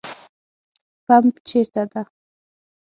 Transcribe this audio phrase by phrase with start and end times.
[1.05, 2.01] پمپ چیرته ده؟